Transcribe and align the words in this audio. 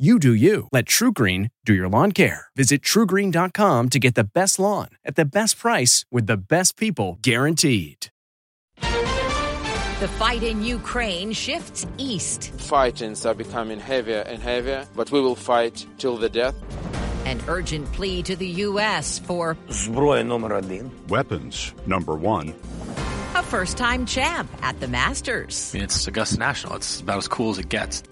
You 0.00 0.18
do 0.18 0.32
you. 0.32 0.66
Let 0.72 0.86
TruGreen 0.86 1.50
do 1.66 1.74
your 1.74 1.86
lawn 1.86 2.12
care. 2.12 2.46
Visit 2.56 2.80
trugreen.com 2.80 3.88
to 3.90 3.98
get 3.98 4.14
the 4.14 4.24
best 4.24 4.58
lawn 4.58 4.88
at 5.04 5.14
the 5.14 5.26
best 5.26 5.58
price 5.58 6.06
with 6.10 6.26
the 6.26 6.38
best 6.38 6.78
people 6.78 7.18
guaranteed. 7.20 8.06
The 8.80 10.08
fight 10.16 10.42
in 10.42 10.64
Ukraine 10.64 11.32
shifts 11.32 11.86
east. 11.98 12.50
Fightings 12.52 13.26
are 13.26 13.34
becoming 13.34 13.78
heavier 13.78 14.20
and 14.20 14.42
heavier, 14.42 14.88
but 14.96 15.12
we 15.12 15.20
will 15.20 15.36
fight 15.36 15.84
till 15.98 16.16
the 16.16 16.30
death. 16.30 16.54
An 17.26 17.38
urgent 17.46 17.92
plea 17.92 18.22
to 18.22 18.34
the 18.36 18.48
U.S. 18.68 19.18
for 19.18 19.54
weapons 21.08 21.74
number 21.86 22.14
one 22.14 22.54
a 23.34 23.42
first 23.42 23.76
time 23.76 24.06
champ 24.06 24.50
at 24.62 24.80
the 24.80 24.88
Masters. 24.88 25.72
I 25.74 25.78
mean, 25.78 25.84
it's 25.84 26.06
Augusta 26.06 26.38
National. 26.38 26.76
It's 26.76 27.00
about 27.00 27.18
as 27.18 27.28
cool 27.28 27.50
as 27.50 27.58
it 27.58 27.68
gets. 27.68 28.02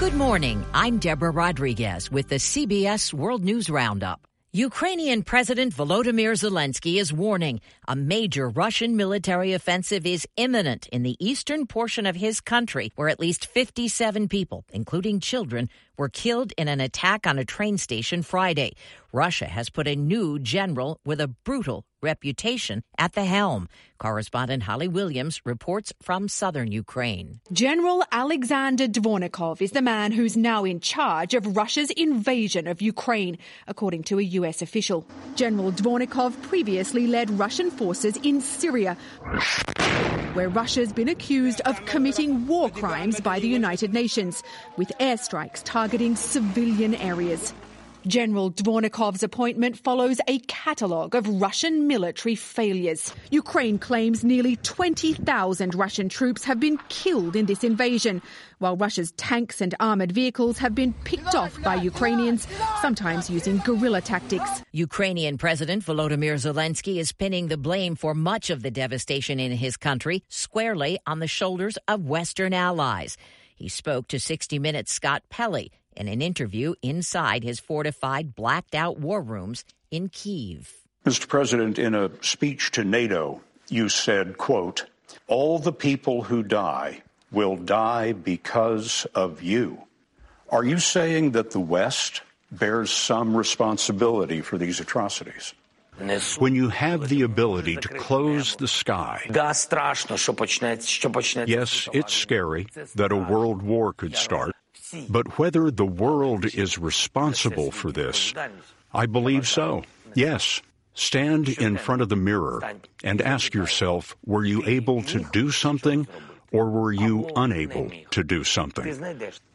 Good 0.00 0.14
morning. 0.14 0.64
I'm 0.72 0.96
Deborah 0.96 1.30
Rodriguez 1.30 2.10
with 2.10 2.30
the 2.30 2.36
CBS 2.36 3.12
World 3.12 3.44
News 3.44 3.68
Roundup. 3.68 4.26
Ukrainian 4.50 5.22
President 5.22 5.74
Volodymyr 5.74 6.32
Zelensky 6.32 6.98
is 6.98 7.12
warning 7.12 7.60
a 7.86 7.94
major 7.94 8.48
Russian 8.48 8.96
military 8.96 9.52
offensive 9.52 10.06
is 10.06 10.26
imminent 10.38 10.86
in 10.86 11.02
the 11.02 11.18
eastern 11.20 11.66
portion 11.66 12.06
of 12.06 12.16
his 12.16 12.40
country, 12.40 12.92
where 12.96 13.10
at 13.10 13.20
least 13.20 13.44
57 13.44 14.26
people, 14.28 14.64
including 14.72 15.20
children, 15.20 15.68
were 15.98 16.08
killed 16.08 16.54
in 16.56 16.66
an 16.66 16.80
attack 16.80 17.26
on 17.26 17.38
a 17.38 17.44
train 17.44 17.76
station 17.76 18.22
Friday. 18.22 18.72
Russia 19.12 19.44
has 19.44 19.68
put 19.68 19.86
a 19.86 19.94
new 19.94 20.38
general 20.38 20.98
with 21.04 21.20
a 21.20 21.28
brutal 21.28 21.84
reputation 22.02 22.82
at 22.98 23.12
the 23.14 23.24
helm. 23.24 23.68
Correspondent 23.98 24.62
Holly 24.62 24.88
Williams 24.88 25.42
reports 25.44 25.92
from 26.00 26.26
southern 26.26 26.72
Ukraine. 26.72 27.40
General 27.52 28.02
Alexander 28.10 28.88
Dvornikov 28.88 29.60
is 29.60 29.72
the 29.72 29.82
man 29.82 30.10
who's 30.10 30.36
now 30.36 30.64
in 30.64 30.80
charge 30.80 31.34
of 31.34 31.56
Russia's 31.56 31.90
invasion 31.90 32.66
of 32.66 32.80
Ukraine, 32.80 33.36
according 33.66 34.04
to 34.04 34.18
a 34.18 34.22
U.S. 34.22 34.62
official. 34.62 35.06
General 35.36 35.70
Dvornikov 35.70 36.40
previously 36.42 37.06
led 37.06 37.30
Russian 37.38 37.70
forces 37.70 38.16
in 38.22 38.40
Syria, 38.40 38.96
where 40.32 40.48
Russia's 40.48 40.92
been 40.92 41.08
accused 41.08 41.60
of 41.62 41.84
committing 41.84 42.46
war 42.46 42.70
crimes 42.70 43.20
by 43.20 43.38
the 43.38 43.48
United 43.48 43.92
Nations, 43.92 44.42
with 44.78 44.90
airstrikes 44.98 45.62
targeting 45.64 46.16
civilian 46.16 46.94
areas. 46.94 47.52
General 48.06 48.50
Dvornikov's 48.50 49.22
appointment 49.22 49.76
follows 49.76 50.20
a 50.26 50.38
catalogue 50.40 51.14
of 51.14 51.28
Russian 51.28 51.86
military 51.86 52.34
failures. 52.34 53.12
Ukraine 53.30 53.78
claims 53.78 54.24
nearly 54.24 54.56
20,000 54.56 55.74
Russian 55.74 56.08
troops 56.08 56.42
have 56.44 56.58
been 56.58 56.78
killed 56.88 57.36
in 57.36 57.44
this 57.44 57.62
invasion, 57.62 58.22
while 58.58 58.76
Russia's 58.76 59.12
tanks 59.12 59.60
and 59.60 59.74
armoured 59.80 60.12
vehicles 60.12 60.56
have 60.58 60.74
been 60.74 60.94
picked 61.04 61.34
off 61.34 61.60
by 61.62 61.74
Ukrainians, 61.74 62.48
sometimes 62.80 63.28
using 63.28 63.58
guerrilla 63.58 64.00
tactics. 64.00 64.62
Ukrainian 64.72 65.36
President 65.36 65.84
Volodymyr 65.84 66.34
Zelensky 66.34 66.96
is 66.96 67.12
pinning 67.12 67.48
the 67.48 67.58
blame 67.58 67.96
for 67.96 68.14
much 68.14 68.48
of 68.48 68.62
the 68.62 68.70
devastation 68.70 69.38
in 69.38 69.52
his 69.52 69.76
country 69.76 70.24
squarely 70.28 70.98
on 71.06 71.18
the 71.18 71.26
shoulders 71.26 71.76
of 71.86 72.06
Western 72.06 72.54
allies. 72.54 73.18
He 73.54 73.68
spoke 73.68 74.08
to 74.08 74.18
60 74.18 74.58
Minutes' 74.58 74.90
Scott 74.90 75.22
Pelley 75.28 75.70
in 75.96 76.08
an 76.08 76.22
interview 76.22 76.74
inside 76.82 77.44
his 77.44 77.60
fortified, 77.60 78.34
blacked 78.34 78.74
out 78.74 78.98
war 78.98 79.20
rooms 79.20 79.64
in 79.90 80.08
Kiev. 80.08 80.74
Mr. 81.04 81.28
President, 81.28 81.78
in 81.78 81.94
a 81.94 82.10
speech 82.22 82.70
to 82.72 82.84
NATO, 82.84 83.40
you 83.68 83.88
said, 83.88 84.36
quote, 84.36 84.84
all 85.26 85.58
the 85.58 85.72
people 85.72 86.22
who 86.24 86.42
die 86.42 87.02
will 87.32 87.56
die 87.56 88.12
because 88.12 89.06
of 89.14 89.42
you. 89.42 89.82
Are 90.50 90.64
you 90.64 90.78
saying 90.78 91.30
that 91.32 91.52
the 91.52 91.60
West 91.60 92.22
bears 92.50 92.90
some 92.90 93.36
responsibility 93.36 94.40
for 94.40 94.58
these 94.58 94.80
atrocities? 94.80 95.54
When 96.38 96.54
you 96.54 96.68
have 96.70 97.08
the 97.08 97.22
ability 97.22 97.76
to 97.76 97.88
close 97.88 98.56
the 98.56 98.66
sky, 98.68 99.22
yes, 101.46 101.88
it's 101.92 102.14
scary 102.14 102.66
that 102.94 103.12
a 103.12 103.16
world 103.16 103.62
war 103.62 103.92
could 103.92 104.16
start. 104.16 104.54
But 105.08 105.38
whether 105.38 105.70
the 105.70 105.86
world 105.86 106.44
is 106.44 106.78
responsible 106.78 107.70
for 107.70 107.92
this, 107.92 108.34
I 108.92 109.06
believe 109.06 109.46
so. 109.46 109.84
Yes. 110.14 110.62
Stand 110.94 111.48
in 111.48 111.76
front 111.76 112.02
of 112.02 112.08
the 112.08 112.16
mirror 112.16 112.60
and 113.04 113.22
ask 113.22 113.54
yourself, 113.54 114.16
were 114.26 114.44
you 114.44 114.64
able 114.66 115.02
to 115.04 115.20
do 115.32 115.50
something 115.50 116.06
or 116.52 116.68
were 116.68 116.92
you 116.92 117.30
unable 117.36 117.90
to 118.10 118.24
do 118.24 118.44
something? 118.44 118.84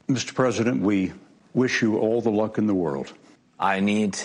Mr. 0.08 0.34
President, 0.34 0.82
we 0.82 1.12
wish 1.54 1.82
you 1.82 1.98
all 2.00 2.22
the 2.22 2.32
luck 2.32 2.58
in 2.58 2.68
the 2.68 2.74
world. 2.74 3.12
I 3.60 3.80
need 3.80 4.18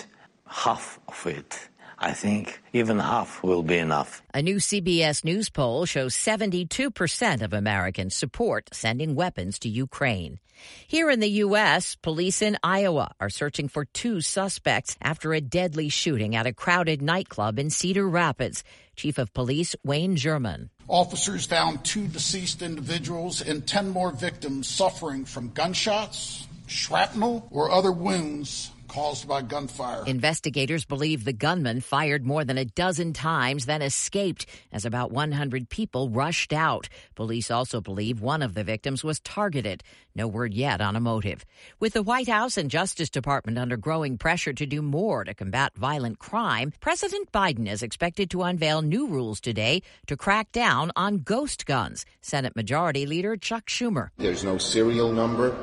half 0.47 0.99
of 1.07 1.27
it. 1.27 1.59
I 2.03 2.13
think 2.13 2.59
even 2.73 2.97
half 2.97 3.43
will 3.43 3.61
be 3.61 3.77
enough. 3.77 4.23
A 4.33 4.41
new 4.41 4.55
CBS 4.55 5.23
News 5.23 5.51
poll 5.51 5.85
shows 5.85 6.15
72% 6.15 7.41
of 7.43 7.53
Americans 7.53 8.15
support 8.15 8.69
sending 8.73 9.13
weapons 9.13 9.59
to 9.59 9.69
Ukraine. 9.69 10.39
Here 10.87 11.11
in 11.11 11.19
the 11.19 11.29
U.S., 11.45 11.95
police 12.01 12.41
in 12.41 12.57
Iowa 12.63 13.13
are 13.19 13.29
searching 13.29 13.67
for 13.67 13.85
two 13.85 14.19
suspects 14.19 14.97
after 14.99 15.33
a 15.33 15.41
deadly 15.41 15.89
shooting 15.89 16.35
at 16.35 16.47
a 16.47 16.53
crowded 16.53 17.03
nightclub 17.03 17.59
in 17.59 17.69
Cedar 17.69 18.09
Rapids. 18.09 18.63
Chief 18.95 19.19
of 19.19 19.33
Police 19.33 19.75
Wayne 19.83 20.15
Jerman. 20.15 20.69
Officers 20.87 21.45
found 21.45 21.85
two 21.85 22.07
deceased 22.07 22.63
individuals 22.63 23.41
and 23.41 23.65
10 23.65 23.89
more 23.89 24.11
victims 24.11 24.67
suffering 24.67 25.23
from 25.23 25.51
gunshots, 25.53 26.47
shrapnel, 26.67 27.47
or 27.51 27.71
other 27.71 27.91
wounds 27.91 28.70
caused 28.91 29.25
by 29.25 29.41
gunfire. 29.41 30.03
Investigators 30.05 30.83
believe 30.83 31.23
the 31.23 31.31
gunman 31.31 31.79
fired 31.79 32.25
more 32.25 32.43
than 32.43 32.57
a 32.57 32.65
dozen 32.65 33.13
times, 33.13 33.65
then 33.65 33.81
escaped 33.81 34.45
as 34.73 34.83
about 34.83 35.13
100 35.13 35.69
people 35.69 36.09
rushed 36.09 36.51
out. 36.51 36.89
Police 37.15 37.49
also 37.49 37.79
believe 37.79 38.19
one 38.19 38.41
of 38.41 38.53
the 38.53 38.65
victims 38.65 39.01
was 39.01 39.21
targeted. 39.21 39.81
No 40.13 40.27
word 40.27 40.53
yet 40.53 40.81
on 40.81 40.97
a 40.97 40.99
motive. 40.99 41.45
With 41.79 41.93
the 41.93 42.03
White 42.03 42.27
House 42.27 42.57
and 42.57 42.69
Justice 42.69 43.09
Department 43.09 43.57
under 43.57 43.77
growing 43.77 44.17
pressure 44.17 44.51
to 44.51 44.65
do 44.65 44.81
more 44.81 45.23
to 45.23 45.33
combat 45.33 45.71
violent 45.77 46.19
crime, 46.19 46.73
President 46.81 47.31
Biden 47.31 47.69
is 47.69 47.81
expected 47.81 48.29
to 48.31 48.43
unveil 48.43 48.81
new 48.81 49.07
rules 49.07 49.39
today 49.39 49.83
to 50.07 50.17
crack 50.17 50.51
down 50.51 50.91
on 50.97 51.19
ghost 51.19 51.65
guns. 51.65 52.05
Senate 52.19 52.57
Majority 52.57 53.05
Leader 53.05 53.37
Chuck 53.37 53.67
Schumer. 53.67 54.09
There's 54.17 54.43
no 54.43 54.57
serial 54.57 55.13
number, 55.13 55.55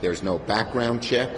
there's 0.00 0.22
no 0.22 0.38
background 0.38 1.02
check 1.02 1.30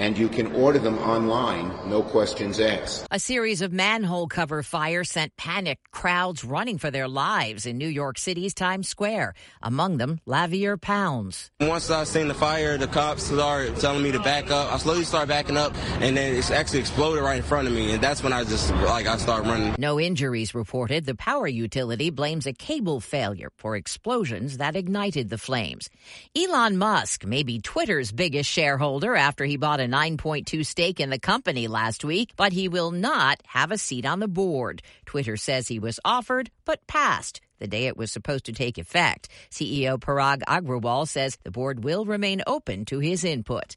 and 0.00 0.16
you 0.16 0.30
can 0.30 0.46
order 0.54 0.78
them 0.78 0.98
online, 0.98 1.70
no 1.86 2.02
questions 2.02 2.58
asked. 2.58 3.06
A 3.10 3.18
series 3.18 3.60
of 3.60 3.70
manhole 3.70 4.28
cover 4.28 4.62
fires 4.62 5.10
sent 5.10 5.36
panicked 5.36 5.90
crowds 5.90 6.42
running 6.42 6.78
for 6.78 6.90
their 6.90 7.06
lives 7.06 7.66
in 7.66 7.76
New 7.76 7.86
York 7.86 8.16
City's 8.16 8.54
Times 8.54 8.88
Square. 8.88 9.34
Among 9.60 9.98
them, 9.98 10.18
Lavier 10.24 10.78
Pounds. 10.80 11.50
Once 11.60 11.90
I 11.90 12.04
seen 12.04 12.28
the 12.28 12.34
fire, 12.34 12.78
the 12.78 12.86
cops 12.86 13.24
started 13.24 13.76
telling 13.76 14.02
me 14.02 14.10
to 14.12 14.20
back 14.20 14.50
up. 14.50 14.72
I 14.72 14.78
slowly 14.78 15.04
started 15.04 15.28
backing 15.28 15.58
up, 15.58 15.76
and 16.00 16.16
then 16.16 16.34
it 16.34 16.50
actually 16.50 16.80
exploded 16.80 17.22
right 17.22 17.36
in 17.36 17.42
front 17.42 17.68
of 17.68 17.74
me, 17.74 17.92
and 17.92 18.02
that's 18.02 18.22
when 18.22 18.32
I 18.32 18.44
just 18.44 18.72
like 18.76 19.06
I 19.06 19.18
started 19.18 19.50
running. 19.50 19.74
No 19.78 20.00
injuries 20.00 20.54
reported. 20.54 21.04
The 21.04 21.14
power 21.14 21.46
utility 21.46 22.08
blames 22.08 22.46
a 22.46 22.54
cable 22.54 23.00
failure 23.00 23.50
for 23.58 23.76
explosions 23.76 24.56
that 24.56 24.76
ignited 24.76 25.28
the 25.28 25.36
flames. 25.36 25.90
Elon 26.34 26.78
Musk 26.78 27.26
may 27.26 27.42
be 27.42 27.60
Twitter's 27.60 28.12
biggest 28.12 28.48
shareholder 28.48 29.14
after 29.14 29.44
he 29.44 29.58
bought 29.58 29.80
a 29.80 29.89
9.2 29.90 30.64
stake 30.64 31.00
in 31.00 31.10
the 31.10 31.18
company 31.18 31.66
last 31.68 32.04
week, 32.04 32.32
but 32.36 32.52
he 32.52 32.68
will 32.68 32.90
not 32.90 33.40
have 33.46 33.72
a 33.72 33.78
seat 33.78 34.06
on 34.06 34.20
the 34.20 34.28
board. 34.28 34.82
Twitter 35.06 35.36
says 35.36 35.68
he 35.68 35.78
was 35.78 36.00
offered 36.04 36.50
but 36.64 36.86
passed. 36.86 37.40
the 37.58 37.66
day 37.68 37.86
it 37.86 37.96
was 37.96 38.10
supposed 38.10 38.46
to 38.46 38.52
take 38.52 38.78
effect. 38.78 39.28
CEO 39.50 39.98
Parag 39.98 40.42
Agrawal 40.48 41.06
says 41.06 41.36
the 41.44 41.50
board 41.50 41.84
will 41.84 42.04
remain 42.04 42.42
open 42.46 42.84
to 42.86 43.00
his 43.00 43.22
input. 43.24 43.76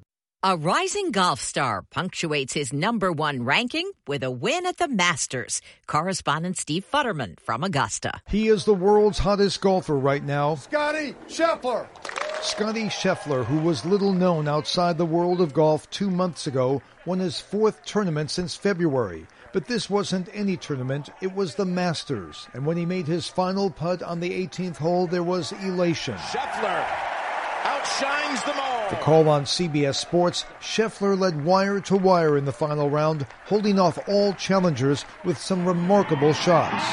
A 0.43 0.57
rising 0.57 1.11
golf 1.11 1.39
star 1.39 1.83
punctuates 1.91 2.55
his 2.55 2.73
number 2.73 3.11
one 3.11 3.43
ranking 3.43 3.91
with 4.07 4.23
a 4.23 4.31
win 4.31 4.65
at 4.65 4.77
the 4.77 4.87
Masters. 4.87 5.61
Correspondent 5.85 6.57
Steve 6.57 6.83
Futterman 6.91 7.39
from 7.39 7.63
Augusta. 7.63 8.21
He 8.27 8.47
is 8.47 8.65
the 8.65 8.73
world's 8.73 9.19
hottest 9.19 9.61
golfer 9.61 9.95
right 9.95 10.23
now. 10.23 10.55
Scottie 10.55 11.13
Scheffler. 11.27 11.87
Scottie 12.41 12.87
Scheffler, 12.87 13.45
who 13.45 13.59
was 13.59 13.85
little 13.85 14.13
known 14.13 14.47
outside 14.47 14.97
the 14.97 15.05
world 15.05 15.41
of 15.41 15.53
golf 15.53 15.87
two 15.91 16.09
months 16.09 16.47
ago, 16.47 16.81
won 17.05 17.19
his 17.19 17.39
fourth 17.39 17.85
tournament 17.85 18.31
since 18.31 18.55
February. 18.55 19.27
But 19.53 19.67
this 19.67 19.91
wasn't 19.91 20.27
any 20.33 20.57
tournament, 20.57 21.11
it 21.21 21.35
was 21.35 21.53
the 21.53 21.65
Masters. 21.65 22.47
And 22.53 22.65
when 22.65 22.77
he 22.77 22.85
made 22.87 23.05
his 23.05 23.27
final 23.27 23.69
putt 23.69 24.01
on 24.01 24.19
the 24.19 24.47
18th 24.47 24.77
hole, 24.77 25.05
there 25.05 25.21
was 25.21 25.51
elation. 25.51 26.15
Scheffler 26.15 26.83
outshines 27.63 28.43
them 28.45 28.55
all. 28.59 28.70
The 28.91 28.97
call 28.97 29.29
on 29.29 29.45
CBS 29.45 29.95
Sports, 29.95 30.43
Scheffler 30.59 31.17
led 31.17 31.45
wire 31.45 31.79
to 31.79 31.95
wire 31.95 32.37
in 32.37 32.43
the 32.43 32.51
final 32.51 32.89
round, 32.89 33.25
holding 33.45 33.79
off 33.79 33.97
all 34.09 34.33
challengers 34.33 35.05
with 35.23 35.37
some 35.37 35.65
remarkable 35.65 36.33
shots. 36.33 36.83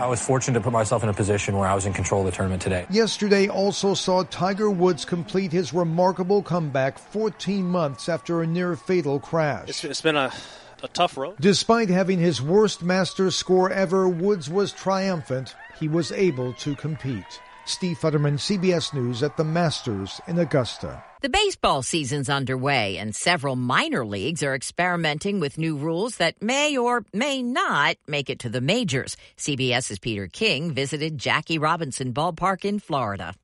I 0.00 0.06
was 0.08 0.24
fortunate 0.24 0.58
to 0.58 0.64
put 0.64 0.72
myself 0.72 1.02
in 1.02 1.10
a 1.10 1.12
position 1.12 1.58
where 1.58 1.68
I 1.68 1.74
was 1.74 1.84
in 1.84 1.92
control 1.92 2.22
of 2.22 2.32
the 2.32 2.32
tournament 2.32 2.62
today. 2.62 2.86
Yesterday 2.88 3.48
also 3.48 3.92
saw 3.92 4.22
Tiger 4.24 4.70
Woods 4.70 5.04
complete 5.04 5.52
his 5.52 5.74
remarkable 5.74 6.42
comeback 6.42 6.98
14 6.98 7.66
months 7.66 8.08
after 8.08 8.40
a 8.40 8.46
near 8.46 8.76
fatal 8.76 9.20
crash. 9.20 9.68
it's, 9.68 9.84
it's 9.84 10.00
been 10.00 10.16
a, 10.16 10.32
a 10.82 10.88
tough 10.88 11.16
road. 11.16 11.36
Despite 11.40 11.88
having 11.88 12.18
his 12.18 12.42
worst 12.42 12.82
Masters 12.82 13.36
score 13.36 13.70
ever, 13.70 14.08
Woods 14.08 14.48
was 14.48 14.72
triumphant. 14.72 15.54
He 15.78 15.88
was 15.88 16.12
able 16.12 16.52
to 16.54 16.74
compete. 16.76 17.40
Steve 17.64 17.98
Futterman, 17.98 18.34
CBS 18.34 18.92
News 18.92 19.22
at 19.22 19.36
the 19.36 19.44
Masters 19.44 20.20
in 20.26 20.38
Augusta. 20.38 21.04
The 21.20 21.28
baseball 21.28 21.82
season's 21.82 22.30
underway, 22.30 22.96
and 22.96 23.14
several 23.14 23.54
minor 23.54 24.06
leagues 24.06 24.42
are 24.42 24.54
experimenting 24.54 25.38
with 25.38 25.58
new 25.58 25.76
rules 25.76 26.16
that 26.16 26.42
may 26.42 26.76
or 26.76 27.04
may 27.12 27.42
not 27.42 27.96
make 28.08 28.30
it 28.30 28.40
to 28.40 28.48
the 28.48 28.62
majors. 28.62 29.16
CBS's 29.36 29.98
Peter 29.98 30.26
King 30.26 30.72
visited 30.72 31.18
Jackie 31.18 31.58
Robinson 31.58 32.12
Ballpark 32.12 32.64
in 32.64 32.78
Florida. 32.78 33.34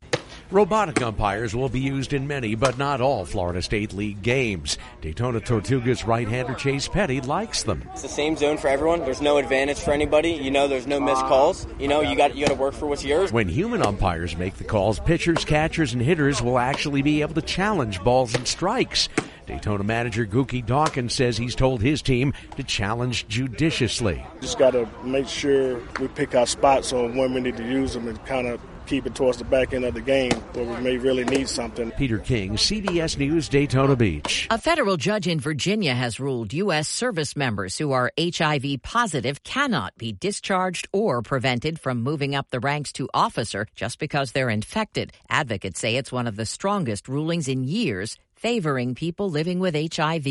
Robotic 0.52 1.02
umpires 1.02 1.56
will 1.56 1.68
be 1.68 1.80
used 1.80 2.12
in 2.12 2.28
many, 2.28 2.54
but 2.54 2.78
not 2.78 3.00
all 3.00 3.24
Florida 3.24 3.60
State 3.60 3.92
League 3.92 4.22
games. 4.22 4.78
Daytona 5.00 5.40
Tortugas 5.40 6.06
right-hander 6.06 6.54
Chase 6.54 6.86
Petty 6.86 7.20
likes 7.20 7.64
them. 7.64 7.82
It's 7.92 8.02
the 8.02 8.08
same 8.08 8.36
zone 8.36 8.56
for 8.56 8.68
everyone. 8.68 9.00
There's 9.00 9.20
no 9.20 9.38
advantage 9.38 9.80
for 9.80 9.90
anybody. 9.90 10.30
You 10.30 10.52
know, 10.52 10.68
there's 10.68 10.86
no 10.86 11.00
missed 11.00 11.22
calls. 11.22 11.66
You 11.80 11.88
know, 11.88 12.00
you 12.00 12.16
got 12.16 12.36
you 12.36 12.46
got 12.46 12.52
to 12.52 12.60
work 12.60 12.74
for 12.74 12.86
what's 12.86 13.04
yours. 13.04 13.32
When 13.32 13.48
human 13.48 13.82
umpires 13.82 14.36
make 14.36 14.54
the 14.54 14.62
calls, 14.64 15.00
pitchers, 15.00 15.44
catchers, 15.44 15.92
and 15.92 16.00
hitters 16.00 16.40
will 16.40 16.60
actually 16.60 17.02
be 17.02 17.22
able 17.22 17.34
to 17.34 17.42
challenge 17.42 18.00
balls 18.04 18.32
and 18.36 18.46
strikes. 18.46 19.08
Daytona 19.46 19.82
manager 19.82 20.26
Gookie 20.26 20.64
Dawkins 20.64 21.12
says 21.12 21.36
he's 21.36 21.56
told 21.56 21.82
his 21.82 22.02
team 22.02 22.32
to 22.56 22.62
challenge 22.62 23.26
judiciously. 23.26 24.24
Just 24.40 24.58
got 24.58 24.70
to 24.70 24.88
make 25.02 25.26
sure 25.26 25.80
we 26.00 26.06
pick 26.06 26.36
our 26.36 26.46
spots 26.46 26.92
on 26.92 27.16
when 27.16 27.34
we 27.34 27.40
need 27.40 27.56
to 27.56 27.64
use 27.64 27.94
them 27.94 28.06
and 28.06 28.24
kind 28.26 28.46
of 28.46 28.60
keep 28.86 29.06
it 29.06 29.14
towards 29.14 29.38
the 29.38 29.44
back 29.44 29.74
end 29.74 29.84
of 29.84 29.94
the 29.94 30.00
game 30.00 30.32
where 30.52 30.64
we 30.64 30.82
may 30.82 30.96
really 30.96 31.24
need 31.24 31.48
something. 31.48 31.90
Peter 31.92 32.18
King, 32.18 32.52
CBS 32.52 33.18
News, 33.18 33.48
Daytona 33.48 33.96
Beach. 33.96 34.46
A 34.50 34.58
federal 34.58 34.96
judge 34.96 35.26
in 35.26 35.40
Virginia 35.40 35.94
has 35.94 36.20
ruled 36.20 36.52
U.S. 36.52 36.88
service 36.88 37.36
members 37.36 37.76
who 37.78 37.92
are 37.92 38.12
HIV 38.18 38.82
positive 38.82 39.42
cannot 39.42 39.96
be 39.98 40.12
discharged 40.12 40.88
or 40.92 41.22
prevented 41.22 41.78
from 41.78 42.02
moving 42.02 42.34
up 42.34 42.50
the 42.50 42.60
ranks 42.60 42.92
to 42.92 43.08
officer 43.12 43.66
just 43.74 43.98
because 43.98 44.32
they're 44.32 44.50
infected. 44.50 45.12
Advocates 45.28 45.80
say 45.80 45.96
it's 45.96 46.12
one 46.12 46.26
of 46.26 46.36
the 46.36 46.46
strongest 46.46 47.08
rulings 47.08 47.48
in 47.48 47.64
years 47.64 48.16
favoring 48.36 48.94
people 48.94 49.30
living 49.30 49.58
with 49.58 49.74
HIV. 49.74 50.26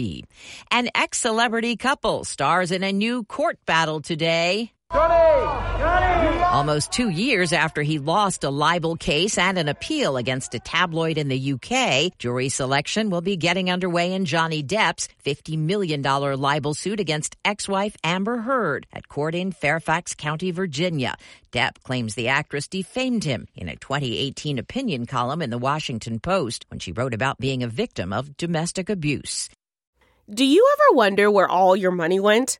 An 0.71 0.89
ex 0.95 1.17
celebrity 1.17 1.75
couple 1.75 2.23
stars 2.23 2.71
in 2.71 2.83
a 2.83 2.93
new 2.93 3.23
court 3.23 3.57
battle 3.65 3.99
today. 3.99 4.75
Almost 6.55 6.93
two 6.93 7.09
years 7.09 7.51
after 7.51 7.81
he 7.81 7.99
lost 7.99 8.45
a 8.45 8.49
libel 8.49 8.95
case 8.95 9.37
and 9.37 9.57
an 9.57 9.67
appeal 9.67 10.15
against 10.15 10.55
a 10.55 10.59
tabloid 10.59 11.17
in 11.17 11.27
the 11.27 11.53
UK, 11.53 12.17
jury 12.17 12.47
selection 12.47 13.09
will 13.09 13.19
be 13.19 13.35
getting 13.35 13.69
underway 13.69 14.13
in 14.13 14.23
Johnny 14.23 14.63
Depp's 14.63 15.09
$50 15.25 15.57
million 15.57 16.01
libel 16.01 16.73
suit 16.73 17.01
against 17.01 17.35
ex-wife 17.43 17.97
Amber 18.05 18.37
Heard 18.37 18.87
at 18.93 19.09
court 19.09 19.35
in 19.35 19.51
Fairfax 19.51 20.15
County, 20.15 20.51
Virginia. 20.51 21.15
Depp 21.51 21.83
claims 21.83 22.15
the 22.15 22.29
actress 22.29 22.69
defamed 22.69 23.25
him 23.25 23.47
in 23.53 23.67
a 23.67 23.75
2018 23.75 24.57
opinion 24.57 25.05
column 25.05 25.41
in 25.41 25.49
the 25.49 25.57
Washington 25.57 26.19
Post 26.19 26.65
when 26.69 26.79
she 26.79 26.93
wrote 26.93 27.13
about 27.13 27.38
being 27.38 27.63
a 27.63 27.67
victim 27.67 28.13
of 28.13 28.38
domestic 28.38 28.89
abuse. 28.89 29.49
Do 30.33 30.45
you 30.45 30.65
ever 30.73 30.95
wonder 30.95 31.29
where 31.29 31.49
all 31.49 31.75
your 31.75 31.91
money 31.91 32.19
went? 32.19 32.59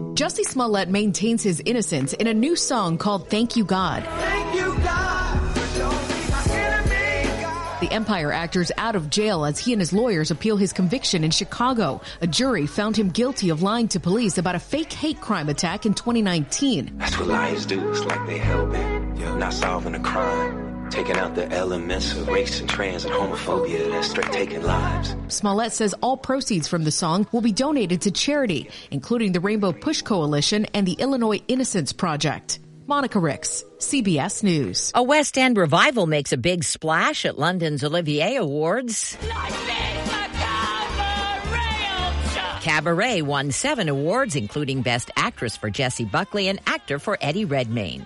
Jussie 0.13 0.43
Smollett 0.43 0.89
maintains 0.89 1.41
his 1.41 1.61
innocence 1.65 2.13
in 2.13 2.27
a 2.27 2.33
new 2.33 2.55
song 2.55 2.97
called 2.97 3.29
Thank 3.29 3.55
You 3.55 3.63
God. 3.63 4.03
Thank 4.03 4.55
you, 4.55 4.73
God. 4.83 5.11
The 7.81 7.91
Empire 7.91 8.31
actor's 8.31 8.71
out 8.77 8.95
of 8.95 9.09
jail 9.09 9.43
as 9.43 9.57
he 9.57 9.73
and 9.73 9.81
his 9.81 9.91
lawyers 9.91 10.29
appeal 10.29 10.55
his 10.55 10.71
conviction 10.71 11.23
in 11.23 11.31
Chicago. 11.31 11.99
A 12.21 12.27
jury 12.27 12.67
found 12.67 12.95
him 12.95 13.09
guilty 13.09 13.49
of 13.49 13.63
lying 13.63 13.87
to 13.87 13.99
police 13.99 14.37
about 14.37 14.53
a 14.53 14.59
fake 14.59 14.93
hate 14.93 15.19
crime 15.19 15.49
attack 15.49 15.87
in 15.87 15.95
2019. 15.95 16.91
That's 16.97 17.17
what 17.17 17.27
liars 17.29 17.65
do. 17.65 17.89
It's 17.89 18.03
like 18.03 18.27
they 18.27 18.37
hellbent. 18.37 19.19
You're 19.19 19.35
not 19.37 19.53
solving 19.53 19.95
a 19.95 19.99
crime. 19.99 20.70
Taking 20.91 21.15
out 21.15 21.35
the 21.35 21.49
elements 21.51 22.11
of 22.11 22.27
race 22.27 22.59
and 22.59 22.69
trans 22.69 23.05
and 23.05 23.13
homophobia 23.13 23.89
that's 23.89 24.09
straight 24.09 24.31
taking 24.33 24.61
lives. 24.61 25.15
Smollett 25.29 25.71
says 25.71 25.95
all 26.01 26.17
proceeds 26.17 26.67
from 26.67 26.83
the 26.83 26.91
song 26.91 27.25
will 27.31 27.39
be 27.39 27.53
donated 27.53 28.01
to 28.01 28.11
charity, 28.11 28.69
including 28.91 29.31
the 29.31 29.39
Rainbow 29.39 29.71
Push 29.71 30.01
Coalition 30.01 30.65
and 30.73 30.85
the 30.85 30.93
Illinois 30.93 31.41
Innocence 31.47 31.93
Project. 31.93 32.59
Monica 32.87 33.19
Ricks, 33.19 33.63
CBS 33.77 34.43
News. 34.43 34.91
A 34.93 35.01
West 35.01 35.37
End 35.37 35.55
revival 35.55 36.07
makes 36.07 36.33
a 36.33 36.37
big 36.37 36.65
splash 36.65 37.25
at 37.25 37.39
London's 37.39 37.85
Olivier 37.85 38.35
Awards. 38.35 39.15
Cabaret 42.61 43.21
won 43.21 43.51
seven 43.51 43.87
awards, 43.87 44.35
including 44.35 44.81
Best 44.81 45.09
Actress 45.15 45.55
for 45.55 45.69
Jessie 45.69 46.05
Buckley 46.05 46.49
and 46.49 46.59
Actor 46.67 46.99
for 46.99 47.17
Eddie 47.21 47.45
Redmayne. 47.45 48.05